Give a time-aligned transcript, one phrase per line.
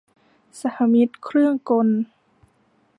[0.59, 1.87] สหมิตรเครื่องกล